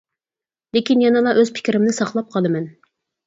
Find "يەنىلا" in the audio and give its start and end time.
1.03-1.33